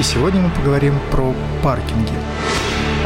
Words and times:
и 0.00 0.02
сегодня 0.02 0.40
мы 0.40 0.48
поговорим 0.48 0.94
про 1.10 1.34
паркинги. 1.62 2.14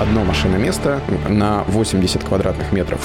Одно 0.00 0.22
машиноместо 0.22 1.00
на 1.28 1.64
80 1.66 2.22
квадратных 2.22 2.70
метров. 2.70 3.00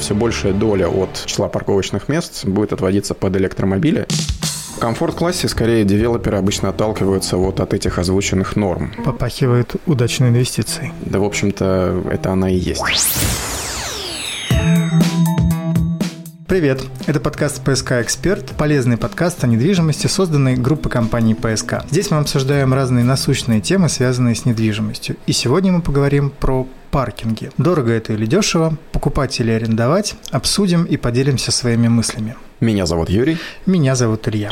Все 0.00 0.14
большая 0.14 0.54
доля 0.54 0.88
от 0.88 1.24
числа 1.26 1.48
парковочных 1.48 2.08
мест 2.08 2.46
будет 2.46 2.72
отводиться 2.72 3.12
под 3.12 3.36
электромобили. 3.36 4.06
В 4.76 4.78
комфорт-классе 4.78 5.46
скорее 5.48 5.84
девелоперы 5.84 6.38
обычно 6.38 6.70
отталкиваются 6.70 7.36
вот 7.36 7.60
от 7.60 7.74
этих 7.74 7.98
озвученных 7.98 8.56
норм. 8.56 8.94
Попахивает 9.04 9.76
удачной 9.84 10.30
инвестицией. 10.30 10.92
Да, 11.02 11.18
в 11.18 11.24
общем-то, 11.24 12.04
это 12.10 12.32
она 12.32 12.48
и 12.48 12.56
есть. 12.56 12.80
Привет! 16.58 16.82
Это 17.06 17.20
подкаст 17.20 17.62
«ПСК 17.62 17.92
Эксперт», 18.02 18.44
полезный 18.56 18.96
подкаст 18.96 19.44
о 19.44 19.46
недвижимости, 19.46 20.08
созданный 20.08 20.56
группой 20.56 20.90
компаний 20.90 21.36
«ПСК». 21.36 21.84
Здесь 21.88 22.10
мы 22.10 22.16
обсуждаем 22.16 22.74
разные 22.74 23.04
насущные 23.04 23.60
темы, 23.60 23.88
связанные 23.88 24.34
с 24.34 24.44
недвижимостью. 24.44 25.14
И 25.28 25.32
сегодня 25.32 25.70
мы 25.70 25.82
поговорим 25.82 26.30
про 26.30 26.66
паркинги. 26.90 27.52
Дорого 27.58 27.92
это 27.92 28.12
или 28.12 28.26
дешево? 28.26 28.76
Покупать 28.90 29.38
или 29.38 29.52
арендовать? 29.52 30.16
Обсудим 30.32 30.82
и 30.82 30.96
поделимся 30.96 31.52
своими 31.52 31.86
мыслями. 31.86 32.34
Меня 32.58 32.86
зовут 32.86 33.08
Юрий. 33.08 33.38
Меня 33.64 33.94
зовут 33.94 34.26
Илья. 34.26 34.50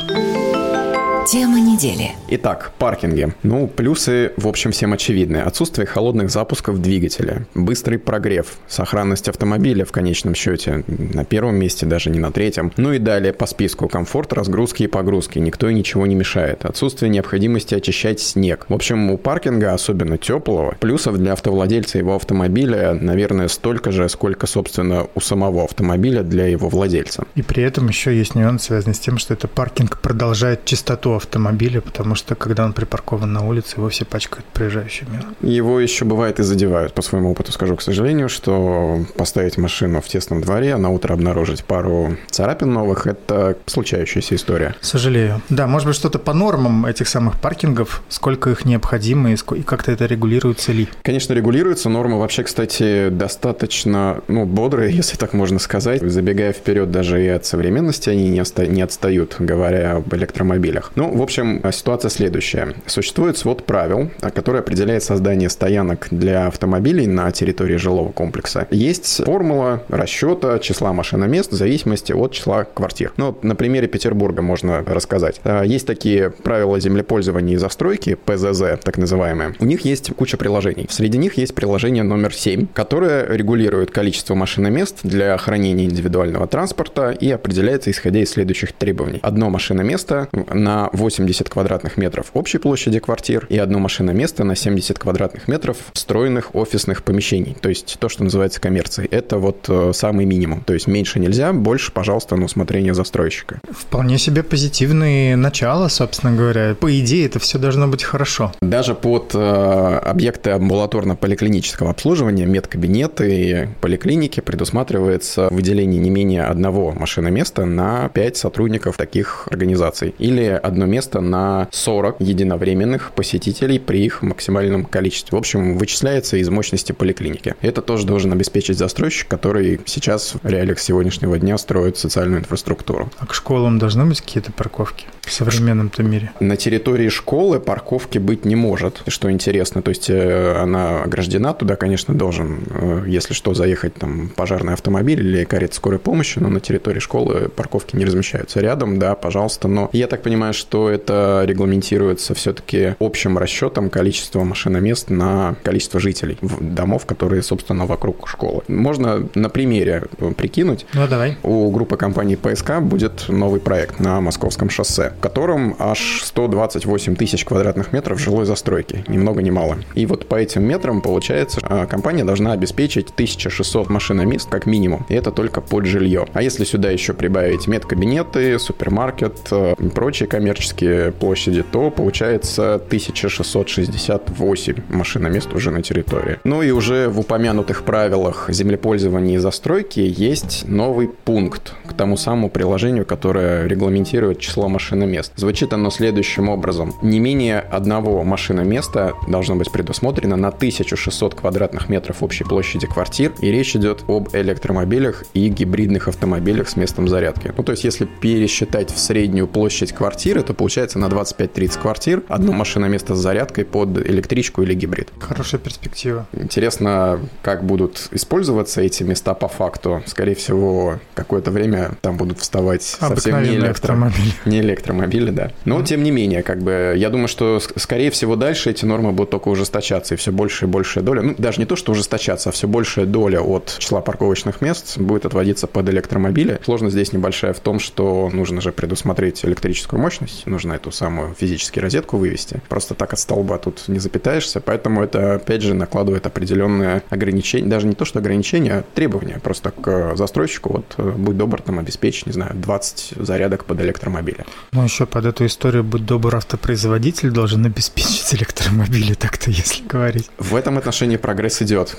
Тема 1.27 1.59
недели. 1.59 2.13
Итак, 2.29 2.71
паркинги. 2.79 3.35
Ну, 3.43 3.67
плюсы, 3.67 4.33
в 4.37 4.47
общем, 4.47 4.71
всем 4.71 4.93
очевидны. 4.93 5.39
Отсутствие 5.39 5.85
холодных 5.85 6.31
запусков 6.31 6.81
двигателя, 6.81 7.47
быстрый 7.53 7.99
прогрев, 7.99 8.59
сохранность 8.69 9.29
автомобиля 9.29 9.85
в 9.85 9.91
конечном 9.91 10.37
счете, 10.37 10.85
на 10.87 11.25
первом 11.25 11.57
месте, 11.57 11.85
даже 11.85 12.11
не 12.11 12.21
на 12.21 12.31
третьем. 12.31 12.73
Ну 12.77 12.93
и 12.93 13.01
далее 13.01 13.33
по 13.33 13.47
списку 13.47 13.89
комфорт, 13.89 14.33
разгрузки 14.35 14.85
и 14.85 14.87
погрузки. 14.87 15.41
Никто 15.41 15.69
и 15.69 15.75
ничего 15.75 16.07
не 16.07 16.15
мешает. 16.15 16.65
Отсутствие 16.65 17.11
необходимости 17.11 17.75
очищать 17.75 18.21
снег. 18.21 18.67
В 18.69 18.75
общем, 18.75 19.11
у 19.11 19.19
паркинга, 19.19 19.75
особенно 19.75 20.19
теплого, 20.19 20.77
плюсов 20.79 21.19
для 21.19 21.33
автовладельца 21.33 21.99
его 21.99 22.15
автомобиля, 22.15 22.95
наверное, 22.95 23.49
столько 23.49 23.91
же, 23.91 24.09
сколько, 24.09 24.47
собственно, 24.47 25.09
у 25.17 25.21
самого 25.21 25.65
автомобиля 25.65 26.23
для 26.23 26.47
его 26.47 26.69
владельца. 26.69 27.25
И 27.35 27.43
при 27.43 27.65
этом 27.65 27.89
еще 27.89 28.17
есть 28.17 28.37
нюанс, 28.37 28.63
связанный 28.63 28.95
с 28.95 29.01
тем, 29.01 29.19
что 29.19 29.35
это 29.35 29.49
паркинг 29.49 30.01
продолжает 30.01 30.65
чистоту 30.65 31.16
автомобиля, 31.17 31.81
потому 31.81 32.15
что 32.15 32.35
когда 32.35 32.65
он 32.65 32.73
припаркован 32.73 33.33
на 33.33 33.47
улице, 33.47 33.75
его 33.77 33.89
все 33.89 34.05
пачкают 34.05 34.45
проезжающими. 34.47 35.23
Его 35.41 35.81
еще 35.81 36.05
бывает 36.05 36.41
и 36.41 36.43
задевают. 36.43 36.95
По 36.95 37.03
своему 37.03 37.31
опыту 37.31 37.53
скажу, 37.53 37.77
к 37.77 37.83
сожалению, 37.83 38.29
что 38.29 39.05
поставить 39.17 39.59
машину 39.59 40.01
в 40.01 40.09
тесном 40.09 40.41
дворе, 40.41 40.75
а 40.75 40.79
на 40.79 40.91
утро 40.91 41.15
обнаружить 41.15 41.65
пару 41.65 42.17
царапин 42.31 42.73
новых– 42.73 43.07
это 43.09 43.57
случающаяся 43.67 44.35
история. 44.35 44.75
Сожалею. 44.81 45.41
Да, 45.49 45.67
может 45.67 45.89
быть, 45.89 45.97
что-то 45.97 46.19
по 46.19 46.33
нормам 46.33 46.87
этих 46.87 47.09
самых 47.09 47.41
паркингов, 47.41 48.03
сколько 48.09 48.51
их 48.51 48.65
необходимо 48.65 49.33
и, 49.33 49.37
как-то 49.37 49.93
это 49.93 50.07
регулируется 50.07 50.73
ли? 50.73 50.89
Конечно, 51.03 51.33
регулируется. 51.33 51.89
Нормы 51.89 52.19
вообще, 52.19 52.43
кстати, 52.43 53.09
достаточно 53.11 54.23
ну, 54.29 54.45
бодрые, 54.45 54.93
если 54.97 55.17
так 55.17 55.33
можно 55.33 55.59
сказать. 55.59 56.03
Забегая 56.03 56.53
вперед 56.53 56.91
даже 56.91 57.25
и 57.25 57.29
от 57.29 57.45
современности, 57.45 58.11
они 58.11 58.29
не, 58.29 58.41
оста- 58.41 58.67
не 58.67 58.83
отстают, 58.83 59.37
говоря 59.39 59.97
об 59.97 60.15
электромобилях. 60.15 60.93
Ну, 61.07 61.19
в 61.19 61.23
общем, 61.23 61.63
ситуация 61.71 62.09
следующая. 62.09 62.75
Существует 62.87 63.39
свод 63.39 63.65
правил, 63.65 64.11
который 64.35 64.61
определяет 64.61 65.05
создание 65.05 65.49
стоянок 65.49 66.09
для 66.11 66.49
автомобилей 66.49 67.07
на 67.07 67.31
территории 67.31 67.77
жилого 67.77 68.11
комплекса. 68.11 68.67
Есть 68.73 69.25
формула 69.25 69.85
расчета 69.89 70.59
числа 70.59 70.93
машиномест 70.93 71.53
в 71.53 71.55
зависимости 71.55 72.13
от 72.13 72.33
числа 72.33 72.65
квартир. 72.65 73.13
Ну, 73.19 73.39
на 73.43 73.55
примере 73.55 73.87
Петербурга 73.87 74.43
можно 74.43 74.83
рассказать. 74.85 75.41
А, 75.45 75.63
есть 75.63 75.87
такие 75.87 76.31
правила 76.31 76.81
землепользования 76.81 77.55
и 77.55 77.57
застройки, 77.57 78.15
ПЗЗ, 78.25 78.81
так 78.83 78.99
называемые. 78.99 79.55
У 79.61 79.65
них 79.65 79.83
есть 79.83 80.13
куча 80.17 80.37
приложений. 80.37 80.89
Среди 80.91 81.19
них 81.19 81.35
есть 81.35 81.55
приложение 81.55 82.03
номер 82.03 82.35
7, 82.35 82.67
которое 82.75 83.27
регулирует 83.29 83.93
количество 83.93 84.35
машиномест 84.35 85.01
для 85.05 85.37
хранения 85.39 85.85
индивидуального 85.85 86.49
транспорта 86.49 87.11
и 87.11 87.31
определяется 87.31 87.93
исходя 87.93 88.21
из 88.21 88.31
следующих 88.31 88.73
требований. 88.73 89.21
Одно 89.23 89.51
машиноместо 89.51 90.29
на 90.33 90.91
80 90.97 91.49
квадратных 91.49 91.97
метров 91.97 92.27
общей 92.35 92.59
площади 92.59 92.99
квартир 92.99 93.47
и 93.49 93.59
одно 93.59 93.79
машиноместо 93.79 94.45
на 94.45 94.57
70 94.57 94.99
квадратных 94.99 95.49
метров 95.49 95.77
встроенных 95.93 96.55
офисных 96.55 97.05
помещений. 97.05 97.57
То 97.61 97.69
есть 97.69 97.97
то, 97.99 98.09
что 98.09 98.25
называется 98.25 98.61
коммерцией. 98.61 99.09
Это 99.11 99.39
вот 99.39 99.67
э, 99.69 99.93
самый 99.95 100.25
минимум. 100.25 100.63
То 100.63 100.75
есть 100.75 100.87
меньше 100.87 101.21
нельзя, 101.21 101.53
больше, 101.53 101.93
пожалуйста, 101.93 102.37
на 102.37 102.47
усмотрение 102.47 102.95
застройщика. 102.95 103.61
Вполне 103.71 104.19
себе 104.19 104.43
позитивные 104.43 105.37
начала, 105.37 105.89
собственно 105.89 106.35
говоря. 106.37 106.75
По 106.75 106.99
идее, 106.99 107.27
это 107.27 107.39
все 107.39 107.59
должно 107.59 107.89
быть 107.89 108.03
хорошо. 108.03 108.53
Даже 108.61 108.95
под 108.95 109.35
э, 109.35 109.99
объекты 110.05 110.51
амбулаторно-поликлинического 110.51 111.91
обслуживания, 111.91 112.47
медкабинеты 112.47 113.69
поликлиники 113.81 114.41
предусматривается 114.41 115.49
выделение 115.51 116.01
не 116.01 116.11
менее 116.11 116.45
одного 116.45 116.93
машиноместа 116.93 117.65
на 117.65 118.09
5 118.09 118.37
сотрудников 118.37 118.97
таких 118.97 119.49
организаций. 119.51 120.15
Или 120.19 120.59
одно 120.87 120.95
место 120.95 121.21
на 121.21 121.69
40 121.73 122.21
единовременных 122.21 123.13
посетителей 123.13 123.79
при 123.79 124.05
их 124.05 124.23
максимальном 124.23 124.85
количестве. 124.85 125.37
В 125.37 125.39
общем, 125.39 125.77
вычисляется 125.77 126.37
из 126.37 126.49
мощности 126.49 126.93
поликлиники. 126.93 127.55
Это 127.61 127.83
тоже 127.83 128.07
должен 128.07 128.33
обеспечить 128.33 128.79
застройщик, 128.79 129.29
который 129.29 129.81
сейчас 129.85 130.35
в 130.43 130.47
реалиях 130.49 130.79
сегодняшнего 130.79 131.39
дня 131.39 131.59
строит 131.59 131.99
социальную 131.99 132.41
инфраструктуру. 132.41 133.11
А 133.19 133.27
к 133.27 133.35
школам 133.35 133.79
должны 133.79 134.05
быть 134.05 134.21
какие-то 134.21 134.53
парковки 134.53 135.07
в 135.23 135.33
современном-то 135.33 136.03
мире? 136.03 136.31
На 136.41 136.57
территории 136.57 137.09
школы 137.09 137.59
парковки 137.59 138.19
быть 138.19 138.45
не 138.45 138.57
может, 138.57 139.03
что 139.09 139.31
интересно. 139.31 139.83
То 139.83 139.91
есть 139.91 140.09
э, 140.09 140.57
она 140.57 141.03
ограждена, 141.03 141.53
туда, 141.53 141.77
конечно, 141.77 142.15
должен, 142.15 142.61
э, 142.71 143.05
если 143.09 143.35
что, 143.35 143.55
заехать 143.55 143.95
там 143.95 144.29
пожарный 144.29 144.75
автомобиль 144.75 145.21
или 145.21 145.45
карета 145.45 145.75
скорой 145.75 145.99
помощи, 145.99 146.39
но 146.39 146.49
на 146.49 146.61
территории 146.61 147.01
школы 147.01 147.49
парковки 147.49 147.97
не 147.97 148.05
размещаются. 148.05 148.61
Рядом, 148.61 148.99
да, 148.99 149.15
пожалуйста, 149.15 149.69
но 149.69 149.91
я 149.93 150.07
так 150.07 150.23
понимаю, 150.23 150.55
что 150.55 150.76
что 150.77 150.91
это 150.91 151.43
регламентируется 151.47 152.35
все-таки 152.35 152.97
общим 153.01 153.39
расчетом 153.39 153.89
количества 153.89 154.45
машиномест 154.45 155.09
на 155.09 155.57
количество 155.63 155.99
жителей 156.01 156.37
домов, 156.61 157.07
которые, 157.07 157.43
собственно, 157.43 157.87
вокруг 157.87 158.29
школы. 158.29 158.63
Можно 158.69 159.27
на 159.35 159.49
примере 159.49 160.03
прикинуть. 160.37 160.85
Ну, 160.93 161.09
давай. 161.09 161.39
У 161.43 161.71
группы 161.71 161.97
компаний 161.97 162.37
ПСК 162.37 162.81
будет 162.83 163.31
новый 163.31 163.59
проект 163.59 164.01
на 164.01 164.21
Московском 164.21 164.69
шоссе, 164.69 165.15
в 165.17 165.21
котором 165.23 165.77
аж 165.79 166.21
128 166.23 167.17
тысяч 167.17 167.47
квадратных 167.47 167.95
метров 167.95 168.21
жилой 168.21 168.45
застройки, 168.45 169.03
ни 169.09 169.17
много 169.17 169.41
ни 169.41 169.49
мало. 169.49 169.79
И 169.95 170.05
вот 170.05 170.29
по 170.29 170.35
этим 170.35 170.63
метрам, 170.63 171.01
получается, 171.01 171.61
а, 171.63 171.87
компания 171.87 172.25
должна 172.25 172.53
обеспечить 172.53 173.15
1600 173.15 173.89
машиномест 173.89 174.51
как 174.51 174.67
минимум, 174.67 175.07
и 175.09 175.15
это 175.15 175.31
только 175.31 175.63
под 175.63 175.87
жилье. 175.87 176.27
А 176.35 176.43
если 176.43 176.65
сюда 176.65 176.91
еще 176.91 177.15
прибавить 177.15 177.67
медкабинеты, 177.67 178.59
супермаркет, 178.59 179.39
э, 179.51 179.75
прочие 179.95 180.29
коммерческие 180.29 180.56
коммерческие 180.57 181.13
площади, 181.13 181.63
то 181.63 181.91
получается 181.91 182.75
1668 182.77 184.75
машиномест 184.89 185.53
уже 185.53 185.71
на 185.71 185.83
территории. 185.83 186.39
Ну 186.45 186.63
и 186.63 186.71
уже 186.71 187.09
в 187.09 187.21
упомянутых 187.21 187.83
правилах 187.83 188.47
землепользования 188.49 189.35
и 189.35 189.39
застройки 189.39 190.01
есть 190.01 190.65
новый 190.67 191.09
пункт 191.09 191.75
к 191.87 191.93
тому 191.93 192.17
самому 192.17 192.49
приложению, 192.49 193.05
которое 193.05 193.67
регламентирует 193.67 194.41
число 194.41 194.69
машиномест. 194.69 195.33
Звучит 195.37 195.75
оно 195.75 195.91
следующим 195.91 196.49
образом. 196.49 196.95
Не 197.03 197.21
менее 197.21 197.59
одного 197.59 198.25
машиноместа 198.25 199.13
должно 199.29 199.57
быть 199.57 199.71
предусмотрено 199.71 200.37
на 200.37 200.49
1600 200.49 201.35
квадратных 201.35 201.91
метров 201.91 202.23
общей 202.23 202.45
площади 202.45 202.87
квартир, 202.87 203.33
и 203.43 203.51
речь 203.51 203.77
идет 203.77 204.05
об 204.09 204.35
электромобилях 204.35 205.25
и 205.35 205.49
гибридных 205.49 206.09
автомобилях 206.09 206.69
с 206.69 206.77
местом 206.77 207.09
зарядки. 207.09 207.53
Ну, 207.57 207.63
то 207.63 207.73
есть, 207.73 207.85
если 207.85 208.07
пересчитать 208.07 208.91
в 208.91 208.99
среднюю 208.99 209.47
площадь 209.47 209.93
квартиры, 209.93 210.46
то 210.47 210.55
получается 210.55 210.99
на 210.99 211.07
25-30 211.07 211.81
квартир 211.81 212.23
одно 212.29 212.53
машиноместо 212.53 213.15
с 213.15 213.19
зарядкой 213.19 213.65
под 213.65 213.99
электричку 213.99 214.63
или 214.63 214.75
гибрид. 214.75 215.11
Хорошая 215.19 215.61
перспектива. 215.61 216.27
Интересно, 216.33 217.21
как 217.43 217.65
будут 217.65 218.09
использоваться 218.13 218.81
эти 218.81 219.03
места 219.03 219.35
по 219.35 219.49
факту. 219.49 220.03
Скорее 220.07 220.35
всего, 220.35 220.99
какое-то 221.15 221.51
время 221.51 221.93
там 222.01 222.17
будут 222.17 222.41
вставать 222.41 222.83
совсем 222.83 223.43
не, 223.43 223.57
электромобили. 223.57 224.33
не 224.45 224.61
электромобили, 224.61 225.31
да. 225.31 225.53
Но, 225.65 225.79
mm-hmm. 225.79 225.85
тем 225.85 226.03
не 226.03 226.11
менее, 226.11 226.43
как 226.43 226.63
бы, 226.63 226.95
я 226.97 227.11
думаю, 227.11 227.29
что, 227.29 227.61
скорее 227.77 228.11
всего, 228.11 228.37
дальше 228.37 228.71
эти 228.71 228.85
нормы 228.85 229.13
будут 229.13 229.31
только 229.31 229.49
ужесточаться, 229.49 230.15
и 230.15 230.17
все 230.17 230.33
больше 230.33 230.67
и 230.67 230.69
большая 230.69 231.05
доля, 231.05 231.23
ну, 231.23 231.35
даже 231.39 231.59
не 231.59 231.67
то, 231.67 231.77
что 231.77 231.93
ужесточаться, 231.93 232.51
а 232.51 232.53
все 232.53 232.69
большая 232.69 233.07
доля 233.07 233.41
от 233.41 233.77
числа 233.79 234.01
парковочных 234.01 234.61
мест 234.61 234.99
будет 234.99 235.27
отводиться 235.27 235.67
под 235.67 235.89
электромобили. 235.89 236.61
Сложность 236.65 236.95
здесь 236.95 237.13
небольшая 237.13 237.53
в 237.53 237.61
том, 237.61 237.79
что 237.79 238.31
нужно 238.33 238.61
же 238.61 238.73
предусмотреть 238.73 239.45
электрическую 239.45 240.01
мощность, 240.01 240.36
есть 240.37 240.47
нужно 240.47 240.75
эту 240.75 240.91
самую 240.91 241.35
физически 241.35 241.81
розетку 241.81 242.17
вывести. 242.17 242.61
Просто 242.69 242.95
так 242.95 243.13
от 243.13 243.19
столба 243.19 243.59
тут 243.59 243.89
не 243.89 243.99
запитаешься, 243.99 244.61
поэтому 244.61 245.03
это, 245.03 245.35
опять 245.35 245.63
же, 245.63 245.75
накладывает 245.75 246.27
определенные 246.27 247.03
ограничения, 247.11 247.69
даже 247.69 247.87
не 247.87 247.95
то, 247.95 248.05
что 248.05 248.19
ограничения, 248.19 248.73
а 248.73 248.85
требования 248.95 249.41
просто 249.43 249.71
к 249.71 250.17
застройщику, 250.17 250.73
вот, 250.75 250.95
э, 250.99 251.11
будь 251.11 251.37
добр, 251.37 251.61
там, 251.63 251.79
обеспечить, 251.79 252.27
не 252.27 252.33
знаю, 252.33 252.55
20 252.55 253.15
зарядок 253.17 253.65
под 253.65 253.81
электромобили. 253.81 254.45
Ну, 254.73 254.85
еще 254.85 255.07
под 255.07 255.25
эту 255.25 255.47
историю, 255.47 255.85
будь 255.85 256.05
добр, 256.05 256.37
автопроизводитель 256.37 257.31
должен 257.31 257.65
обеспечить 257.65 258.35
электромобили, 258.35 259.15
так-то, 259.19 259.51
если 259.51 259.85
говорить. 259.87 260.31
В 260.39 260.55
этом 260.55 260.79
отношении 260.79 261.17
прогресс 261.17 261.63
идет. 261.63 261.97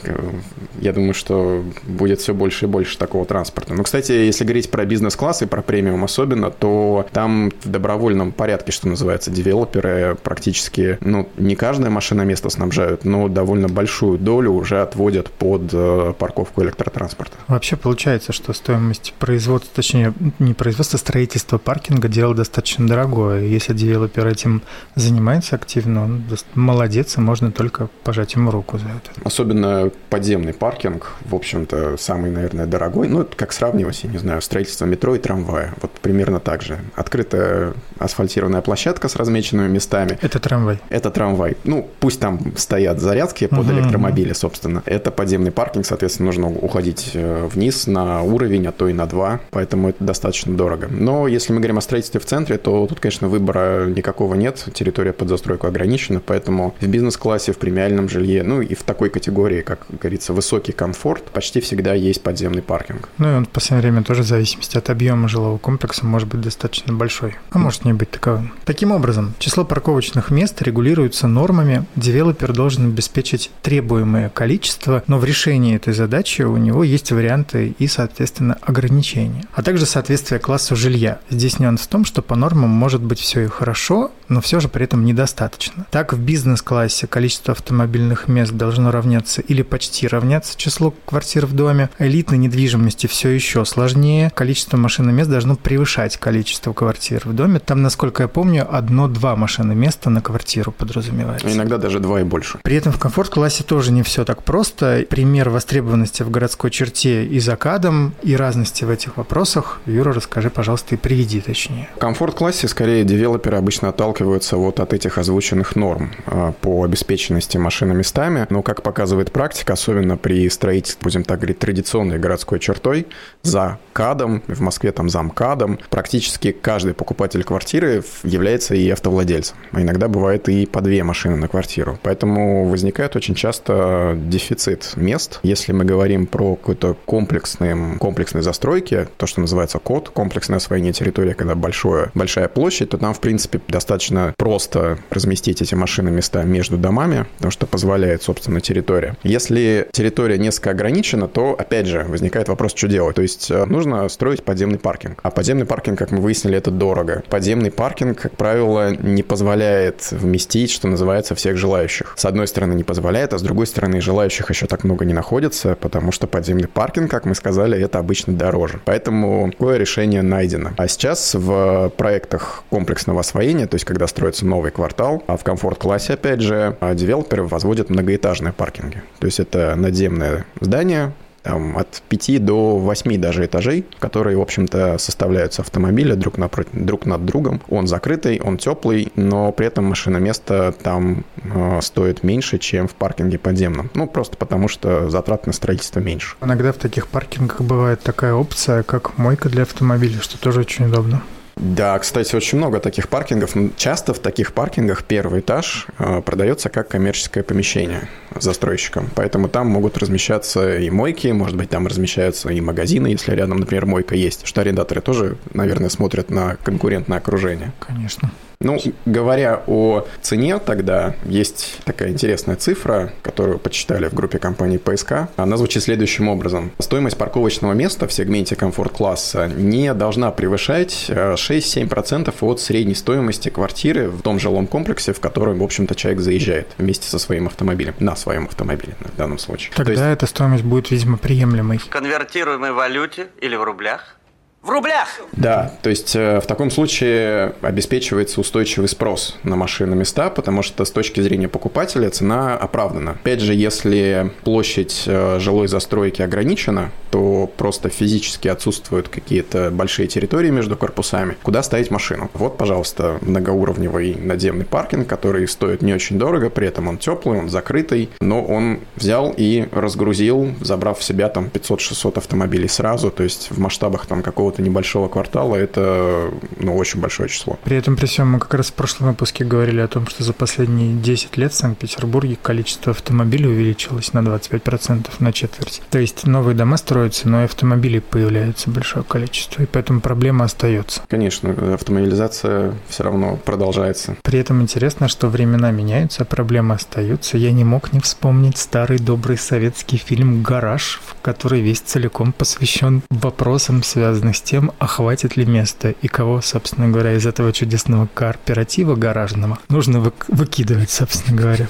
Я 0.79 0.93
думаю, 0.93 1.13
что 1.13 1.63
будет 1.83 2.19
все 2.21 2.33
больше 2.33 2.65
и 2.65 2.67
больше 2.67 2.97
такого 2.97 3.25
транспорта. 3.25 3.73
Но, 3.73 3.83
кстати, 3.83 4.11
если 4.11 4.43
говорить 4.43 4.69
про 4.69 4.85
бизнес-класс 4.85 5.41
и 5.41 5.45
про 5.45 5.61
премиум 5.61 6.03
особенно, 6.03 6.51
то 6.51 7.07
там 7.11 7.51
в 7.63 7.69
добровольном 7.69 8.26
порядке, 8.31 8.71
что 8.71 8.87
называется, 8.87 9.31
девелоперы 9.31 10.17
практически, 10.21 10.97
ну, 11.01 11.27
не 11.37 11.55
каждое 11.55 11.89
машина 11.89 12.23
место 12.23 12.49
снабжают, 12.49 13.05
но 13.05 13.27
довольно 13.27 13.67
большую 13.67 14.17
долю 14.17 14.51
уже 14.51 14.81
отводят 14.81 15.29
под 15.29 15.69
э, 15.73 16.13
парковку 16.17 16.63
электротранспорта. 16.63 17.37
Вообще 17.47 17.75
получается, 17.75 18.33
что 18.33 18.53
стоимость 18.53 19.13
производства, 19.19 19.71
точнее, 19.75 20.13
не 20.39 20.53
производства, 20.53 20.97
строительства 20.97 21.57
паркинга 21.57 22.07
дело 22.07 22.33
достаточно 22.35 22.87
дорогое. 22.87 23.43
Если 23.43 23.73
девелопер 23.73 24.27
этим 24.27 24.61
занимается 24.95 25.55
активно, 25.55 26.03
он 26.03 26.23
молодец, 26.53 27.17
и 27.17 27.21
можно 27.21 27.51
только 27.51 27.89
пожать 28.03 28.33
ему 28.35 28.51
руку 28.51 28.77
за 28.77 28.85
это. 28.85 29.11
Особенно 29.23 29.91
подземный 30.09 30.53
паркинг, 30.53 31.13
в 31.25 31.35
общем-то, 31.35 31.97
самый, 31.97 32.31
наверное, 32.31 32.65
дорогой. 32.65 33.07
Ну, 33.07 33.21
это 33.21 33.35
как 33.35 33.53
сравнивать, 33.53 34.03
я 34.03 34.09
не 34.09 34.17
знаю, 34.17 34.41
строительство 34.41 34.85
метро 34.85 35.15
и 35.15 35.19
трамвая. 35.19 35.73
Вот 35.81 35.91
примерно 35.91 36.39
так 36.39 36.61
же. 36.61 36.79
Открытая 36.95 37.73
асфальтированная 38.17 38.61
площадка 38.61 39.07
с 39.07 39.15
размеченными 39.15 39.67
местами. 39.67 40.17
Это 40.21 40.39
трамвай. 40.39 40.79
Это 40.89 41.11
трамвай. 41.11 41.55
Ну, 41.63 41.87
пусть 41.99 42.19
там 42.19 42.39
стоят 42.57 42.99
зарядки 42.99 43.45
под 43.47 43.59
угу, 43.59 43.73
электромобили, 43.73 44.33
собственно. 44.33 44.81
Это 44.85 45.11
подземный 45.11 45.51
паркинг, 45.51 45.85
соответственно, 45.85 46.27
нужно 46.27 46.47
уходить 46.47 47.11
э, 47.13 47.47
вниз 47.53 47.85
на 47.85 48.23
уровень, 48.23 48.65
а 48.67 48.71
то 48.71 48.87
и 48.87 48.93
на 48.93 49.05
два. 49.05 49.39
Поэтому 49.51 49.89
это 49.89 50.03
достаточно 50.03 50.55
дорого. 50.55 50.87
Но 50.89 51.27
если 51.27 51.53
мы 51.53 51.59
говорим 51.59 51.77
о 51.77 51.81
строительстве 51.81 52.19
в 52.19 52.25
центре, 52.25 52.57
то 52.57 52.87
тут, 52.87 52.99
конечно, 52.99 53.27
выбора 53.27 53.85
никакого 53.85 54.33
нет. 54.33 54.65
Территория 54.73 55.13
под 55.13 55.29
застройку 55.29 55.67
ограничена, 55.67 56.19
поэтому 56.25 56.73
в 56.81 56.87
бизнес-классе, 56.87 57.51
в 57.51 57.57
премиальном 57.57 58.09
жилье, 58.09 58.43
ну 58.43 58.61
и 58.61 58.73
в 58.73 58.83
такой 58.83 59.09
категории, 59.09 59.61
как 59.61 59.85
говорится, 59.89 60.33
высокий 60.33 60.71
комфорт, 60.71 61.25
почти 61.25 61.61
всегда 61.61 61.93
есть 61.93 62.23
подземный 62.23 62.61
паркинг. 62.63 63.09
Ну 63.19 63.31
и 63.31 63.35
он 63.35 63.45
в 63.45 63.49
последнее 63.49 63.91
время 63.91 64.03
тоже 64.03 64.23
в 64.23 64.27
зависимости 64.27 64.77
от 64.77 64.89
объема 64.89 65.27
жилого 65.27 65.57
комплекса 65.57 66.05
может 66.05 66.27
быть 66.27 66.41
достаточно 66.41 66.93
большой, 66.93 67.35
а 67.51 67.59
может 67.59 67.85
не 67.85 67.93
быть 67.93 68.06
таковым. 68.11 68.53
Таким 68.65 68.91
образом, 68.91 69.33
число 69.39 69.63
парковочных 69.63 70.31
мест 70.31 70.61
регулируется 70.61 71.27
нормами, 71.27 71.85
девелопер 71.95 72.53
должен 72.53 72.85
обеспечить 72.85 73.51
требуемое 73.61 74.29
количество, 74.29 75.03
но 75.07 75.17
в 75.17 75.25
решении 75.25 75.75
этой 75.75 75.93
задачи 75.93 76.41
у 76.41 76.57
него 76.57 76.83
есть 76.83 77.11
варианты 77.11 77.75
и, 77.77 77.87
соответственно, 77.87 78.57
ограничения, 78.61 79.45
а 79.53 79.63
также 79.63 79.85
соответствие 79.85 80.39
классу 80.39 80.75
жилья. 80.75 81.19
Здесь 81.29 81.59
нюанс 81.59 81.81
в 81.81 81.87
том, 81.87 82.05
что 82.05 82.21
по 82.21 82.35
нормам 82.35 82.69
может 82.69 83.01
быть 83.01 83.19
все 83.19 83.41
и 83.41 83.47
хорошо, 83.47 84.11
но 84.29 84.41
все 84.41 84.59
же 84.59 84.67
при 84.67 84.83
этом 84.83 85.05
недостаточно. 85.05 85.85
Так, 85.91 86.13
в 86.13 86.19
бизнес-классе 86.19 87.07
количество 87.07 87.53
автомобильных 87.53 88.27
мест 88.27 88.51
должно 88.51 88.91
равняться 88.91 89.41
или 89.41 89.61
почти 89.61 90.07
равняться 90.07 90.57
числу 90.57 90.93
квартир 91.05 91.45
в 91.45 91.53
доме. 91.53 91.89
Элитной 91.99 92.37
недвижимости 92.37 93.07
все 93.07 93.29
еще 93.29 93.65
сложнее. 93.65 94.31
Количество 94.35 94.77
машин 94.77 95.13
мест 95.13 95.29
должно 95.29 95.55
превышать 95.55 96.17
количество 96.17 96.73
квартир 96.73 97.21
в 97.25 97.33
доме. 97.33 97.59
Там, 97.59 97.81
насколько 97.81 98.23
я 98.23 98.27
помню, 98.27 98.67
одно-два 98.69 99.35
машины 99.35 99.75
места 99.75 100.09
на 100.09 100.21
квартиру 100.21 100.71
подразумевается. 100.71 101.51
Иногда 101.51 101.77
даже 101.77 101.99
два 101.99 102.21
и 102.21 102.23
больше. 102.23 102.59
При 102.63 102.75
этом 102.75 102.91
в 102.91 102.99
комфорт-классе 102.99 103.63
тоже 103.63 103.91
не 103.91 104.03
все 104.03 104.25
так 104.25 104.43
просто. 104.43 105.05
Пример 105.09 105.49
востребованности 105.49 106.23
в 106.23 106.29
городской 106.29 106.71
черте 106.71 107.25
и 107.25 107.39
закадом, 107.39 108.13
и 108.23 108.35
разности 108.35 108.83
в 108.83 108.89
этих 108.89 109.17
вопросах. 109.17 109.79
Юра, 109.85 110.13
расскажи, 110.13 110.49
пожалуйста, 110.49 110.95
и 110.95 110.97
приведи 110.97 111.39
точнее. 111.41 111.89
В 111.95 111.99
комфорт-классе 111.99 112.67
скорее 112.67 113.03
девелоперы 113.03 113.57
обычно 113.57 113.89
отталкиваются 113.89 114.16
вот 114.25 114.79
от 114.79 114.93
этих 114.93 115.17
озвученных 115.17 115.75
норм 115.75 116.11
а, 116.25 116.51
по 116.51 116.83
обеспеченности 116.83 117.57
машиноместами. 117.57 118.47
Но, 118.49 118.61
как 118.61 118.81
показывает 118.81 119.31
практика, 119.31 119.73
особенно 119.73 120.17
при 120.17 120.49
строительстве, 120.49 121.01
будем 121.03 121.23
так 121.23 121.39
говорить, 121.39 121.59
традиционной 121.59 122.19
городской 122.19 122.59
чертой, 122.59 123.07
за 123.43 123.79
КАДом, 123.93 124.43
в 124.47 124.61
Москве 124.61 124.91
там 124.91 125.09
за 125.09 125.21
МКАДом, 125.21 125.79
практически 125.89 126.51
каждый 126.51 126.93
покупатель 126.93 127.43
квартиры 127.43 128.03
является 128.23 128.75
и 128.75 128.89
автовладельцем. 128.89 129.57
А 129.71 129.81
иногда 129.81 130.07
бывает 130.07 130.49
и 130.49 130.65
по 130.65 130.81
две 130.81 131.03
машины 131.03 131.35
на 131.35 131.47
квартиру. 131.47 131.99
Поэтому 132.03 132.69
возникает 132.69 133.15
очень 133.15 133.35
часто 133.35 134.17
дефицит 134.17 134.93
мест. 134.95 135.39
Если 135.43 135.71
мы 135.71 135.85
говорим 135.85 136.27
про 136.27 136.55
какой-то 136.55 136.95
комплексный, 137.05 137.97
комплексной 137.97 138.41
застройки, 138.41 139.07
то, 139.17 139.25
что 139.25 139.41
называется 139.41 139.79
код, 139.79 140.09
комплексное 140.09 140.57
освоение 140.57 140.93
территории, 140.93 141.33
когда 141.33 141.55
большое, 141.55 142.11
большая 142.13 142.47
площадь, 142.47 142.89
то 142.89 142.97
там, 142.97 143.13
в 143.13 143.19
принципе, 143.19 143.59
достаточно 144.07 144.33
просто 144.37 144.97
разместить 145.09 145.61
эти 145.61 145.75
машины 145.75 146.09
места 146.11 146.43
между 146.43 146.77
домами, 146.77 147.25
потому 147.37 147.51
что 147.51 147.65
позволяет, 147.65 148.23
собственно, 148.23 148.61
территория. 148.61 149.15
Если 149.23 149.87
территория 149.91 150.37
несколько 150.37 150.71
ограничена, 150.71 151.27
то, 151.27 151.55
опять 151.57 151.87
же, 151.87 152.05
возникает 152.07 152.47
вопрос, 152.47 152.73
что 152.75 152.87
делать. 152.87 153.15
То 153.15 153.21
есть 153.21 153.51
э, 153.51 153.65
нужно 153.65 154.07
строить 154.09 154.43
подземный 154.43 154.79
паркинг. 154.79 155.19
А 155.23 155.31
подземный 155.31 155.65
паркинг, 155.65 155.97
как 155.97 156.11
мы 156.11 156.19
выяснили, 156.19 156.57
это 156.57 156.71
дорого. 156.71 157.23
Подземный 157.29 157.71
паркинг, 157.71 158.21
как 158.21 158.37
правило, 158.37 158.95
не 158.95 159.23
позволяет 159.23 160.11
вместить, 160.11 160.71
что 160.71 160.87
называется, 160.87 161.35
всех 161.35 161.57
желающих. 161.57 162.13
С 162.15 162.25
одной 162.25 162.47
стороны, 162.47 162.73
не 162.73 162.83
позволяет, 162.83 163.33
а 163.33 163.37
с 163.37 163.41
другой 163.41 163.67
стороны, 163.67 164.01
желающих 164.01 164.49
еще 164.49 164.67
так 164.67 164.83
много 164.83 165.05
не 165.05 165.13
находится, 165.13 165.75
потому 165.75 166.11
что 166.11 166.27
подземный 166.27 166.67
паркинг, 166.67 167.09
как 167.11 167.25
мы 167.25 167.35
сказали, 167.35 167.79
это 167.79 167.99
обычно 167.99 168.33
дороже. 168.33 168.79
Поэтому 168.85 169.51
такое 169.51 169.77
решение 169.77 170.21
найдено. 170.21 170.71
А 170.77 170.87
сейчас 170.87 171.33
в 171.35 171.91
проектах 171.97 172.63
комплексного 172.69 173.19
освоения, 173.19 173.67
то 173.67 173.75
есть 173.75 173.85
когда 173.85 173.96
строится 174.05 174.45
новый 174.45 174.69
квартал, 174.69 175.23
а 175.25 175.37
в 175.37 175.43
комфорт-классе, 175.43 176.13
опять 176.13 176.41
же, 176.41 176.77
девелоперы 176.93 177.43
возводят 177.43 177.89
многоэтажные 177.89 178.53
паркинги. 178.53 179.01
То 179.19 179.25
есть 179.25 179.39
это 179.39 179.73
надземное 179.75 180.45
здание, 180.61 181.13
там, 181.47 181.77
от 181.77 182.01
5 182.09 182.43
до 182.43 182.77
8 182.77 183.21
даже 183.21 183.45
этажей, 183.45 183.85
которые, 183.99 184.37
в 184.37 184.41
общем-то, 184.41 184.97
составляются 184.97 185.61
автомобили 185.61 186.13
друг, 186.13 186.37
напротив, 186.37 186.71
друг 186.73 187.05
над 187.05 187.25
другом. 187.25 187.61
Он 187.69 187.87
закрытый, 187.87 188.41
он 188.41 188.57
теплый, 188.57 189.13
но 189.15 189.53
при 189.53 189.67
этом 189.67 189.85
машиноместо 189.85 190.73
там 190.83 191.23
э, 191.37 191.79
стоит 191.81 192.23
меньше, 192.23 192.57
чем 192.57 192.89
в 192.89 192.95
паркинге 192.95 193.37
подземном. 193.37 193.89
Ну, 193.93 194.07
просто 194.07 194.35
потому 194.35 194.67
что 194.67 195.09
затрат 195.09 195.47
на 195.47 195.53
строительство 195.53 196.01
меньше. 196.01 196.35
Иногда 196.41 196.73
в 196.73 196.77
таких 196.77 197.07
паркингах 197.07 197.61
бывает 197.61 198.01
такая 198.01 198.33
опция, 198.33 198.83
как 198.83 199.17
мойка 199.17 199.47
для 199.47 199.61
автомобиля, 199.61 200.19
что 200.19 200.37
тоже 200.37 200.59
очень 200.59 200.85
удобно. 200.85 201.21
Да, 201.59 201.97
кстати, 201.99 202.35
очень 202.35 202.57
много 202.57 202.79
таких 202.79 203.09
паркингов. 203.09 203.53
Часто 203.77 204.13
в 204.13 204.19
таких 204.19 204.53
паркингах 204.53 205.03
первый 205.03 205.39
этаж 205.39 205.87
э, 205.97 206.21
продается 206.21 206.69
как 206.69 206.89
коммерческое 206.89 207.43
помещение 207.43 208.07
застройщикам. 208.35 209.09
Поэтому 209.15 209.49
там 209.49 209.67
могут 209.67 209.97
размещаться 209.97 210.77
и 210.77 210.89
мойки, 210.89 211.27
может 211.27 211.55
быть, 211.55 211.69
там 211.69 211.87
размещаются 211.87 212.49
и 212.49 212.61
магазины, 212.61 213.07
если 213.07 213.33
рядом, 213.33 213.59
например, 213.59 213.85
мойка 213.85 214.15
есть. 214.15 214.45
Что 214.45 214.61
арендаторы 214.61 215.01
тоже, 215.01 215.37
наверное, 215.53 215.89
смотрят 215.89 216.29
на 216.29 216.57
конкурентное 216.63 217.17
окружение. 217.17 217.71
Конечно. 217.79 218.31
Ну, 218.59 218.79
говоря 219.05 219.61
о 219.67 220.07
цене, 220.21 220.57
тогда 220.57 221.15
есть 221.25 221.77
такая 221.85 222.09
интересная 222.09 222.55
цифра, 222.55 223.13
которую 223.21 223.59
почитали 223.59 224.07
в 224.07 224.15
группе 224.15 224.39
компании 224.39 224.77
ПСК. 224.77 225.29
Она 225.35 225.57
звучит 225.57 225.83
следующим 225.83 226.27
образом. 226.27 226.71
Стоимость 226.79 227.17
парковочного 227.17 227.73
места 227.73 228.07
в 228.07 228.13
сегменте 228.13 228.55
комфорт-класса 228.55 229.47
не 229.47 229.93
должна 229.93 230.31
превышать 230.31 231.05
6-7% 231.09 232.29
э, 232.29 232.45
от 232.45 232.59
средней 232.59 232.95
стоимости 232.95 233.49
квартиры 233.49 234.09
в 234.09 234.23
том 234.23 234.39
жилом 234.39 234.65
комплексе, 234.65 235.13
в 235.13 235.19
который, 235.19 235.53
в 235.53 235.63
общем-то, 235.63 235.93
человек 235.93 236.21
заезжает 236.21 236.67
вместе 236.79 237.07
со 237.07 237.19
своим 237.19 237.45
автомобилем, 237.45 237.93
на 237.99 238.15
своем 238.15 238.45
автомобиле 238.45 238.95
в 238.99 239.15
данном 239.15 239.37
случае. 239.37 239.71
Тогда 239.75 239.91
есть... 239.91 240.03
эта 240.03 240.25
стоимость 240.25 240.63
будет, 240.63 240.89
видимо, 240.89 241.17
приемлемой. 241.17 241.77
В 241.77 241.89
конвертируемой 241.89 242.71
валюте 242.71 243.27
или 243.39 243.55
в 243.55 243.63
рублях? 243.63 244.16
В 244.61 244.69
рублях! 244.69 245.07
Да, 245.31 245.71
то 245.81 245.89
есть 245.89 246.15
э, 246.15 246.41
в 246.41 246.45
таком 246.45 246.71
случае 246.71 247.53
обеспечивается 247.61 248.41
устойчивый 248.41 248.89
спрос 248.89 249.37
на 249.43 249.55
машины 249.55 249.95
места, 249.95 250.29
потому 250.29 250.61
что 250.61 250.83
с 250.83 250.91
точки 250.91 251.21
зрения 251.21 251.47
покупателя 251.47 252.09
цена 252.09 252.57
оправдана. 252.57 253.11
Опять 253.11 253.39
же, 253.39 253.53
если 253.53 254.31
площадь 254.43 255.03
э, 255.05 255.39
жилой 255.39 255.67
застройки 255.67 256.21
ограничена, 256.21 256.91
то 257.11 257.49
просто 257.55 257.89
физически 257.89 258.47
отсутствуют 258.47 259.09
какие-то 259.09 259.71
большие 259.71 260.07
территории 260.07 260.49
между 260.49 260.75
корпусами, 260.75 261.37
куда 261.43 261.63
ставить 261.63 261.91
машину. 261.91 262.29
Вот, 262.33 262.57
пожалуйста, 262.57 263.19
многоуровневый 263.21 264.15
надземный 264.15 264.65
паркинг, 264.65 265.07
который 265.07 265.47
стоит 265.47 265.81
не 265.81 265.93
очень 265.93 266.19
дорого, 266.19 266.49
при 266.49 266.67
этом 266.67 266.87
он 266.87 266.97
теплый, 266.97 267.39
он 267.39 267.49
закрытый, 267.49 268.09
но 268.19 268.43
он 268.43 268.79
взял 268.95 269.33
и 269.37 269.67
разгрузил, 269.71 270.55
забрав 270.61 270.99
в 270.99 271.03
себя 271.03 271.29
там 271.29 271.45
500-600 271.53 272.17
автомобилей 272.17 272.67
сразу, 272.67 273.11
то 273.11 273.23
есть 273.23 273.49
в 273.51 273.59
масштабах 273.59 274.05
там 274.07 274.21
какого 274.21 274.46
какого-то 274.47 274.61
небольшого 274.61 275.09
квартала 275.09 275.55
это 275.55 276.31
ну, 276.57 276.77
очень 276.77 277.01
большое 277.01 277.27
число. 277.27 277.59
При 277.65 277.75
этом, 277.75 277.97
при 277.97 278.05
всем, 278.05 278.31
мы 278.31 278.39
как 278.39 278.53
раз 278.53 278.67
в 278.67 278.73
прошлом 278.73 279.09
выпуске 279.09 279.43
говорили 279.43 279.81
о 279.81 279.87
том, 279.87 280.07
что 280.07 280.23
за 280.23 280.31
последние 280.31 280.93
10 280.93 281.35
лет 281.37 281.51
в 281.51 281.55
Санкт-Петербурге 281.55 282.37
количество 282.41 282.91
автомобилей 282.91 283.47
увеличилось 283.47 284.13
на 284.13 284.19
25%, 284.19 285.07
на 285.19 285.33
четверть. 285.33 285.81
То 285.89 285.99
есть 285.99 286.25
новые 286.25 286.55
дома 286.55 286.77
строятся, 286.77 287.27
но 287.27 287.41
и 287.41 287.45
автомобилей 287.45 287.99
появляется 287.99 288.69
большое 288.69 289.03
количество, 289.03 289.63
и 289.63 289.65
поэтому 289.65 289.99
проблема 289.99 290.45
остается. 290.45 291.01
Конечно, 291.09 291.49
автомобилизация 291.73 292.73
все 292.87 293.03
равно 293.03 293.37
продолжается. 293.43 294.15
При 294.23 294.39
этом 294.39 294.61
интересно, 294.61 295.09
что 295.09 295.27
времена 295.27 295.71
меняются, 295.71 296.23
а 296.23 296.25
проблемы 296.25 296.75
остаются. 296.75 297.37
Я 297.37 297.51
не 297.51 297.65
мог 297.65 297.91
не 297.91 297.99
вспомнить 297.99 298.57
старый 298.57 298.99
добрый 298.99 299.37
советский 299.37 299.97
фильм 299.97 300.41
«Гараж», 300.41 301.01
в 301.05 301.21
который 301.21 301.59
весь 301.59 301.81
целиком 301.81 302.31
посвящен 302.31 303.01
вопросам, 303.09 303.83
связанным 303.83 304.33
с 304.37 304.41
тем, 304.41 304.71
а 304.79 304.87
хватит 304.87 305.35
ли 305.35 305.45
места 305.45 305.93
и 306.01 306.07
кого, 306.07 306.41
собственно 306.41 306.87
говоря, 306.89 307.13
из 307.13 307.25
этого 307.25 307.51
чудесного 307.51 308.07
кооператива 308.13 308.95
гаражного 308.95 309.59
нужно 309.69 309.99
вы- 309.99 310.13
выкидывать, 310.27 310.89
собственно 310.89 311.37
говоря. 311.37 311.67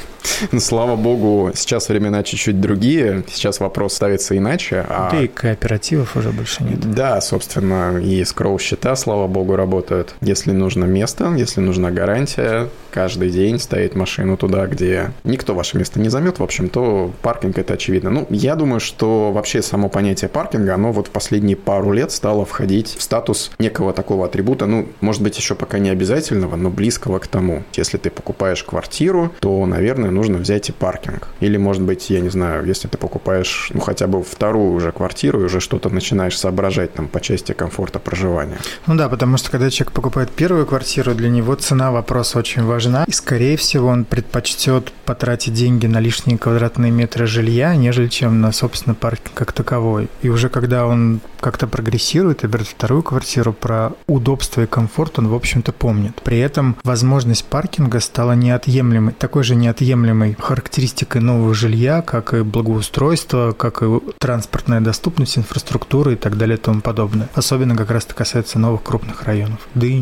Ну, 0.51 0.59
слава 0.59 0.95
богу, 0.95 1.51
сейчас 1.55 1.89
времена 1.89 2.21
чуть-чуть 2.24 2.59
другие, 2.59 3.24
сейчас 3.27 3.59
вопрос 3.59 3.93
ставится 3.93 4.38
иначе. 4.38 4.86
А... 4.88 5.09
Да 5.12 5.21
и 5.21 5.27
кооперативов 5.27 6.15
уже 6.15 6.31
больше 6.31 6.63
нет. 6.63 6.79
Да, 6.93 7.19
собственно, 7.21 7.97
и 7.97 8.24
скроу-счета, 8.24 8.95
слава 8.95 9.27
богу, 9.27 9.55
работают. 9.55 10.15
Если 10.21 10.51
нужно 10.51 10.86
место, 10.86 11.33
если 11.36 11.62
нужна 11.62 11.91
гарантия, 11.91 12.69
каждый 12.91 13.29
день 13.29 13.59
ставить 13.59 13.95
машину 13.95 14.38
туда, 14.38 14.65
где 14.67 15.12
никто 15.24 15.55
ваше 15.55 15.77
место 15.77 16.00
не 16.00 16.09
займет, 16.09 16.39
в 16.39 16.43
общем, 16.43 16.69
то 16.69 17.12
паркинг 17.21 17.57
это 17.57 17.75
очевидно. 17.75 18.09
Ну, 18.09 18.27
я 18.29 18.55
думаю, 18.55 18.79
что 18.79 19.31
вообще 19.31 19.62
само 19.62 19.89
понятие 19.89 20.29
паркинга, 20.29 20.74
оно 20.74 20.91
вот 20.91 21.07
в 21.07 21.12
последние 21.12 21.55
пару 21.55 21.91
лет 21.91 22.12
стало 22.12 22.45
входить 22.57 22.95
в 22.97 23.03
статус 23.03 23.51
некого 23.59 23.93
такого 23.93 24.25
атрибута, 24.25 24.65
ну, 24.65 24.87
может 24.99 25.21
быть, 25.21 25.37
еще 25.37 25.53
пока 25.53 25.77
не 25.77 25.91
обязательного, 25.91 26.55
но 26.55 26.71
близкого 26.71 27.19
к 27.19 27.27
тому. 27.27 27.63
Если 27.75 27.97
ты 27.97 28.09
покупаешь 28.09 28.63
квартиру, 28.63 29.31
то, 29.41 29.63
наверное, 29.67 30.09
нужно 30.09 30.39
взять 30.39 30.69
и 30.69 30.71
паркинг. 30.71 31.27
Или, 31.39 31.57
может 31.57 31.83
быть, 31.83 32.09
я 32.09 32.19
не 32.19 32.29
знаю, 32.29 32.65
если 32.65 32.87
ты 32.87 32.97
покупаешь, 32.97 33.69
ну, 33.75 33.79
хотя 33.79 34.07
бы 34.07 34.23
вторую 34.23 34.71
уже 34.71 34.91
квартиру 34.91 35.41
и 35.41 35.43
уже 35.43 35.59
что-то 35.59 35.89
начинаешь 35.89 36.35
соображать 36.35 36.93
там 36.93 37.07
по 37.07 37.21
части 37.21 37.51
комфорта 37.51 37.99
проживания. 37.99 38.57
Ну 38.87 38.95
да, 38.95 39.07
потому 39.07 39.37
что 39.37 39.51
когда 39.51 39.69
человек 39.69 39.93
покупает 39.93 40.31
первую 40.31 40.65
квартиру, 40.65 41.13
для 41.13 41.29
него 41.29 41.53
цена 41.53 41.91
вопроса 41.91 42.39
очень 42.39 42.63
важна. 42.63 43.03
И, 43.07 43.11
скорее 43.11 43.55
всего, 43.57 43.89
он 43.89 44.03
предпочтет 44.03 44.91
потратить 45.05 45.53
деньги 45.53 45.85
на 45.85 45.99
лишние 45.99 46.39
квадратные 46.39 46.91
метры 46.91 47.27
жилья, 47.27 47.75
нежели 47.75 48.07
чем 48.07 48.41
на, 48.41 48.51
собственно, 48.51 48.95
паркинг 48.95 49.35
как 49.35 49.51
таковой. 49.51 50.09
И 50.23 50.29
уже 50.29 50.49
когда 50.49 50.87
он 50.87 51.21
как-то 51.39 51.67
прогрессирует 51.67 52.43
и 52.43 52.47
берет 52.48 52.68
вторую 52.68 53.04
квартиру, 53.04 53.54
про 53.54 53.92
удобство 54.08 54.62
и 54.62 54.66
комфорт 54.66 55.20
он, 55.20 55.27
в 55.27 55.36
общем-то, 55.36 55.72
помнит. 55.72 56.22
При 56.24 56.39
этом 56.39 56.77
возможность 56.84 57.46
паркинга 57.46 58.00
стала 58.00 58.34
неотъемлемой, 58.34 59.13
такой 59.13 59.44
же 59.44 59.56
неотъемлемой 59.56 60.36
характеристикой 60.39 61.22
нового 61.22 61.54
жилья, 61.54 62.01
как 62.01 62.34
и 62.34 62.42
благоустройство, 62.42 63.51
как 63.51 63.84
и 63.84 64.00
транспортная 64.20 64.82
доступность, 64.82 65.38
инфраструктура 65.38 66.13
и 66.13 66.16
так 66.16 66.38
далее 66.38 66.58
и 66.58 66.60
тому 66.60 66.82
подобное. 66.82 67.30
Особенно 67.34 67.75
как 67.75 67.92
раз 67.92 68.06
это 68.06 68.16
касается 68.16 68.60
новых 68.60 68.84
крупных 68.84 69.24
районов, 69.24 69.60
да 69.75 69.88
и 69.88 70.01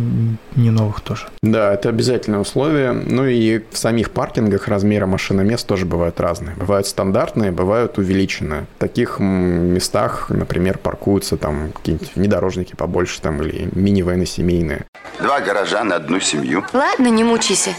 не 0.55 0.69
новых 0.69 1.01
тоже. 1.01 1.27
Да, 1.41 1.73
это 1.73 1.89
обязательное 1.89 2.39
условие. 2.39 2.91
Ну 2.91 3.25
и 3.25 3.61
в 3.71 3.77
самих 3.77 4.11
паркингах 4.11 4.67
размеры 4.67 5.05
машиномест 5.05 5.67
тоже 5.67 5.85
бывают 5.85 6.19
разные. 6.19 6.55
Бывают 6.55 6.87
стандартные, 6.87 7.51
бывают 7.51 7.97
увеличенные. 7.97 8.65
В 8.77 8.79
таких 8.79 9.19
местах, 9.19 10.29
например, 10.29 10.77
паркуются 10.77 11.37
там 11.37 11.71
какие-нибудь 11.71 12.11
внедорожники 12.35 12.75
побольше 12.75 13.21
там 13.21 13.41
или 13.41 13.69
минивены 13.73 14.25
семейные. 14.25 14.85
Два 15.19 15.39
гаража 15.39 15.83
на 15.83 15.95
одну 15.95 16.19
семью. 16.19 16.65
Ладно, 16.73 17.07
не 17.07 17.23
мучайся. 17.23 17.73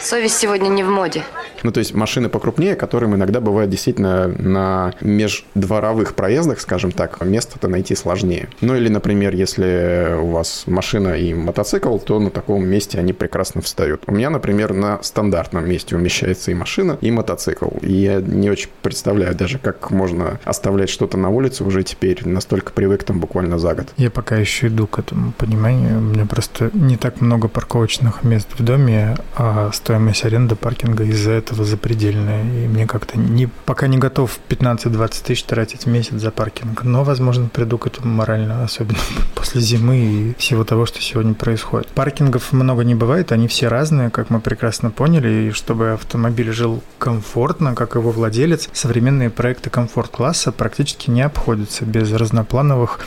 Совесть 0.00 0.38
сегодня 0.38 0.68
не 0.68 0.82
в 0.82 0.88
моде. 0.88 1.22
Ну, 1.62 1.72
то 1.72 1.78
есть 1.78 1.94
машины 1.94 2.28
покрупнее, 2.28 2.76
которым 2.76 3.14
иногда 3.14 3.40
бывает 3.40 3.70
действительно 3.70 4.28
на 4.28 4.92
междворовых 5.00 6.14
проездах, 6.14 6.60
скажем 6.60 6.92
так, 6.92 7.24
место-то 7.24 7.68
найти 7.68 7.94
сложнее. 7.94 8.48
Ну, 8.60 8.76
или, 8.76 8.90
например, 8.90 9.34
если 9.34 10.18
у 10.20 10.26
вас 10.26 10.64
машина 10.66 11.14
и 11.14 11.32
мотоцикл, 11.32 11.96
то 11.98 12.20
на 12.20 12.30
таком 12.30 12.66
месте 12.66 12.98
они 12.98 13.14
прекрасно 13.14 13.62
встают. 13.62 14.02
У 14.06 14.12
меня, 14.12 14.28
например, 14.28 14.74
на 14.74 15.02
стандартном 15.02 15.66
месте 15.66 15.96
умещается 15.96 16.50
и 16.50 16.54
машина, 16.54 16.98
и 17.00 17.10
мотоцикл. 17.10 17.68
И 17.80 17.92
я 17.92 18.20
не 18.20 18.50
очень 18.50 18.68
представляю 18.82 19.34
даже, 19.34 19.58
как 19.58 19.90
можно 19.90 20.38
оставлять 20.44 20.90
что-то 20.90 21.16
на 21.16 21.30
улице 21.30 21.64
уже 21.64 21.82
теперь. 21.82 22.28
Настолько 22.28 22.72
привык 22.72 23.04
там 23.04 23.20
буквально 23.20 23.58
за 23.58 23.74
год. 23.74 23.88
Я 23.96 24.10
пока 24.10 24.36
еще 24.36 24.66
иду 24.66 24.86
к 24.86 24.98
этому 24.98 25.32
пониманию. 25.32 25.96
У 25.96 26.02
меня 26.02 26.26
просто 26.26 26.70
не 26.74 26.98
так 26.98 27.22
много 27.22 27.48
парковочных 27.48 28.22
мест 28.22 28.48
в 28.58 28.62
доме, 28.62 29.16
а 29.34 29.70
стоимость 29.84 30.24
аренды 30.24 30.56
паркинга 30.56 31.04
из-за 31.04 31.32
этого 31.32 31.62
запредельная. 31.62 32.42
И 32.42 32.66
мне 32.66 32.86
как-то 32.86 33.18
не, 33.18 33.48
пока 33.66 33.86
не 33.86 33.98
готов 33.98 34.40
15-20 34.48 35.24
тысяч 35.26 35.42
тратить 35.42 35.84
в 35.84 35.88
месяц 35.88 36.14
за 36.14 36.30
паркинг. 36.30 36.84
Но, 36.84 37.04
возможно, 37.04 37.50
приду 37.52 37.76
к 37.76 37.86
этому 37.86 38.10
морально, 38.10 38.64
особенно 38.64 38.98
после 39.34 39.60
зимы 39.60 39.96
и 39.98 40.34
всего 40.38 40.64
того, 40.64 40.86
что 40.86 41.02
сегодня 41.02 41.34
происходит. 41.34 41.88
Паркингов 41.88 42.52
много 42.52 42.82
не 42.82 42.94
бывает, 42.94 43.30
они 43.30 43.46
все 43.46 43.68
разные, 43.68 44.08
как 44.08 44.30
мы 44.30 44.40
прекрасно 44.40 44.90
поняли. 44.90 45.48
И 45.48 45.50
чтобы 45.50 45.92
автомобиль 45.92 46.50
жил 46.50 46.82
комфортно, 46.98 47.74
как 47.74 47.96
его 47.96 48.10
владелец, 48.10 48.70
современные 48.72 49.28
проекты 49.28 49.68
комфорт-класса 49.68 50.50
практически 50.50 51.10
не 51.10 51.20
обходятся 51.20 51.84
без 51.84 52.10
разноплановых 52.10 53.00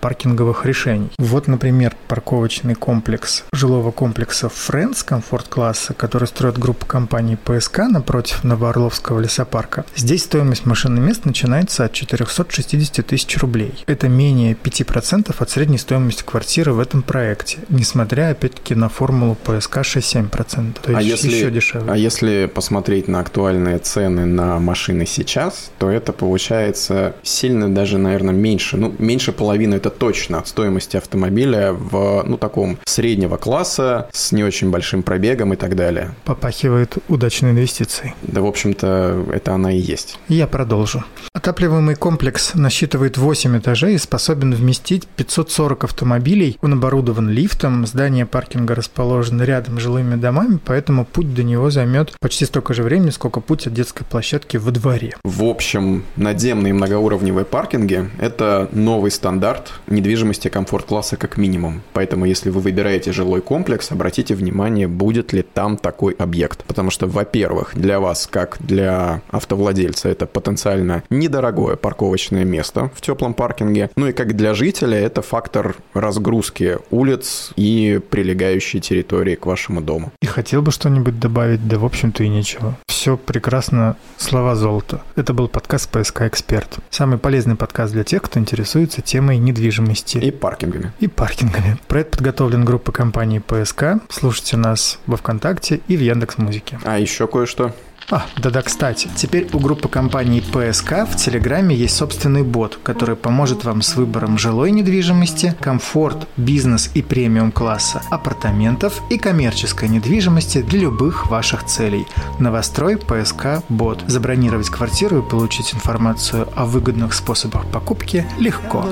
паркинговых 0.00 0.66
решений. 0.66 1.10
Вот, 1.18 1.48
например, 1.48 1.96
парковочный 2.08 2.74
комплекс 2.74 3.44
жилого 3.52 3.90
комплекса 3.90 4.48
Friends 4.48 5.04
комфорт-класса, 5.04 5.94
который 5.94 6.26
строит 6.26 6.58
группа 6.58 6.86
компаний 6.86 7.36
ПСК 7.36 7.80
напротив 7.88 8.44
Новоорловского 8.44 9.20
лесопарка. 9.20 9.84
Здесь 9.96 10.24
стоимость 10.24 10.66
машинных 10.66 11.04
мест 11.04 11.24
начинается 11.24 11.84
от 11.84 11.92
460 11.92 13.06
тысяч 13.06 13.38
рублей. 13.38 13.84
Это 13.86 14.08
менее 14.08 14.54
5% 14.54 15.34
от 15.38 15.50
средней 15.50 15.78
стоимости 15.78 16.22
квартиры 16.22 16.72
в 16.72 16.80
этом 16.80 17.02
проекте, 17.02 17.58
несмотря, 17.68 18.30
опять-таки, 18.30 18.74
на 18.74 18.88
формулу 18.88 19.36
ПСК 19.36 19.78
6-7%. 19.78 20.74
То 20.82 20.96
а 20.96 21.02
есть 21.02 21.24
если, 21.24 21.36
еще 21.36 21.50
дешевле. 21.50 21.92
А 21.92 21.96
если 21.96 22.46
посмотреть 22.46 23.08
на 23.08 23.20
актуальные 23.20 23.78
цены 23.78 24.24
на 24.24 24.58
машины 24.58 25.06
сейчас, 25.06 25.70
то 25.78 25.90
это 25.90 26.12
получается 26.12 27.14
сильно 27.22 27.72
даже, 27.72 27.98
наверное, 27.98 28.34
меньше, 28.34 28.76
ну, 28.76 28.94
меньше 28.98 29.32
половины 29.32 29.59
половину 29.60 29.76
это 29.76 29.90
точно 29.90 30.38
от 30.38 30.48
стоимости 30.48 30.96
автомобиля 30.96 31.72
в, 31.72 32.24
ну, 32.26 32.38
таком 32.38 32.78
среднего 32.86 33.36
класса 33.36 34.08
с 34.10 34.32
не 34.32 34.42
очень 34.42 34.70
большим 34.70 35.02
пробегом 35.02 35.52
и 35.52 35.56
так 35.56 35.76
далее. 35.76 36.14
Попахивает 36.24 36.96
удачной 37.08 37.50
инвестицией. 37.50 38.14
Да, 38.22 38.40
в 38.40 38.46
общем-то, 38.46 39.26
это 39.34 39.52
она 39.52 39.70
и 39.70 39.78
есть. 39.78 40.18
Я 40.28 40.46
продолжу. 40.46 41.04
Отапливаемый 41.34 41.94
комплекс 41.94 42.54
насчитывает 42.54 43.18
8 43.18 43.58
этажей 43.58 43.96
и 43.96 43.98
способен 43.98 44.54
вместить 44.54 45.06
540 45.06 45.84
автомобилей. 45.84 46.56
Он 46.62 46.72
оборудован 46.72 47.28
лифтом, 47.28 47.86
здание 47.86 48.24
паркинга 48.24 48.74
расположено 48.74 49.42
рядом 49.42 49.78
с 49.78 49.82
жилыми 49.82 50.14
домами, 50.14 50.58
поэтому 50.64 51.04
путь 51.04 51.34
до 51.34 51.42
него 51.42 51.70
займет 51.70 52.14
почти 52.18 52.46
столько 52.46 52.72
же 52.72 52.82
времени, 52.82 53.10
сколько 53.10 53.40
путь 53.40 53.66
от 53.66 53.74
детской 53.74 54.04
площадки 54.04 54.56
во 54.56 54.70
дворе. 54.70 55.16
В 55.22 55.44
общем, 55.44 56.04
надземные 56.16 56.72
многоуровневые 56.72 57.44
паркинги– 57.44 58.08
это 58.18 58.70
новый 58.72 59.10
стандарт 59.10 59.49
стандарт 59.50 59.72
недвижимости 59.88 60.48
комфорт-класса 60.48 61.16
как 61.16 61.36
минимум. 61.36 61.82
Поэтому, 61.92 62.24
если 62.24 62.50
вы 62.50 62.60
выбираете 62.60 63.12
жилой 63.12 63.40
комплекс, 63.40 63.90
обратите 63.90 64.34
внимание, 64.34 64.86
будет 64.86 65.32
ли 65.32 65.42
там 65.42 65.76
такой 65.76 66.12
объект. 66.12 66.64
Потому 66.64 66.90
что, 66.90 67.06
во-первых, 67.06 67.72
для 67.74 67.98
вас, 67.98 68.28
как 68.30 68.58
для 68.60 69.22
автовладельца, 69.30 70.08
это 70.08 70.26
потенциально 70.26 71.02
недорогое 71.10 71.74
парковочное 71.74 72.44
место 72.44 72.90
в 72.94 73.00
теплом 73.00 73.34
паркинге. 73.34 73.90
Ну 73.96 74.06
и 74.06 74.12
как 74.12 74.36
для 74.36 74.54
жителя, 74.54 74.96
это 74.98 75.20
фактор 75.22 75.74
разгрузки 75.94 76.78
улиц 76.90 77.50
и 77.56 78.00
прилегающей 78.10 78.80
территории 78.80 79.34
к 79.34 79.46
вашему 79.46 79.80
дому. 79.80 80.12
И 80.22 80.26
хотел 80.26 80.62
бы 80.62 80.70
что-нибудь 80.70 81.18
добавить, 81.18 81.66
да 81.66 81.78
в 81.78 81.84
общем-то 81.84 82.22
и 82.22 82.28
ничего. 82.28 82.74
Все 82.86 83.16
прекрасно, 83.16 83.96
слова 84.16 84.54
золота. 84.54 85.02
Это 85.16 85.32
был 85.34 85.48
подкаст 85.48 85.90
«ПСК 85.90 86.22
Эксперт». 86.22 86.78
Самый 86.90 87.18
полезный 87.18 87.56
подкаст 87.56 87.92
для 87.92 88.04
тех, 88.04 88.22
кто 88.22 88.38
интересуется 88.38 89.00
темой 89.00 89.39
недвижимости. 89.44 90.18
И 90.18 90.30
паркингами. 90.30 90.92
И 91.00 91.08
паркингами. 91.08 91.78
Проект 91.88 92.12
подготовлен 92.12 92.64
группой 92.64 92.92
компании 92.92 93.38
ПСК. 93.38 93.84
Слушайте 94.08 94.56
нас 94.56 94.98
во 95.06 95.16
ВКонтакте 95.16 95.80
и 95.88 95.96
в 95.96 96.00
Яндекс 96.00 96.38
Музыке. 96.38 96.78
А 96.84 96.98
еще 96.98 97.26
кое-что. 97.26 97.74
А, 98.10 98.26
да-да, 98.36 98.62
кстати, 98.62 99.08
теперь 99.14 99.48
у 99.52 99.60
группы 99.60 99.88
компаний 99.88 100.40
ПСК 100.40 101.06
в 101.08 101.14
Телеграме 101.16 101.76
есть 101.76 101.96
собственный 101.96 102.42
бот, 102.42 102.78
который 102.82 103.14
поможет 103.14 103.64
вам 103.64 103.82
с 103.82 103.94
выбором 103.94 104.36
жилой 104.36 104.72
недвижимости, 104.72 105.54
комфорт, 105.60 106.26
бизнес 106.36 106.90
и 106.94 107.02
премиум 107.02 107.52
класса, 107.52 108.02
апартаментов 108.10 109.00
и 109.10 109.18
коммерческой 109.18 109.88
недвижимости 109.88 110.60
для 110.62 110.80
любых 110.80 111.30
ваших 111.30 111.64
целей. 111.66 112.04
Новострой 112.40 112.96
ПСК 112.96 113.62
Бот. 113.68 114.02
Забронировать 114.08 114.70
квартиру 114.70 115.18
и 115.18 115.28
получить 115.28 115.72
информацию 115.72 116.48
о 116.56 116.64
выгодных 116.64 117.14
способах 117.14 117.64
покупки 117.66 118.26
легко. 118.38 118.86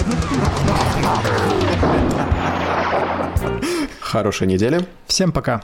Хорошей 3.98 4.46
недели. 4.46 4.87
Всем 5.06 5.32
пока! 5.32 5.62